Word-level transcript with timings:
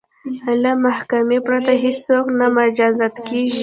له 0.61 0.71
محاکمې 0.83 1.39
پرته 1.47 1.71
هیڅوک 1.83 2.25
نه 2.39 2.47
مجازات 2.57 3.15
کیږي. 3.27 3.59